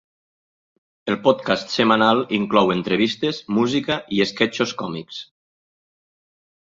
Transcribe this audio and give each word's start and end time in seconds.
El 1.11 1.17
podcast 1.25 1.73
setmanal 1.75 2.21
inclou 2.37 2.73
entrevistes, 2.75 3.41
música 3.57 3.99
i 4.17 4.23
esquetxos 4.25 4.73
còmics. 4.81 5.21